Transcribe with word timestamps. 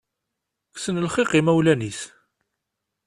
Kksen 0.71 1.01
lxiq 1.05 1.31
imawlan-is. 1.39 1.99